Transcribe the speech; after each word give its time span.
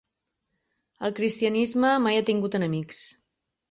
El 1.09 1.13
cristianisme 1.21 1.95
mai 2.09 2.19
ha 2.23 2.27
tingut 2.35 2.63
enemics. 2.65 3.09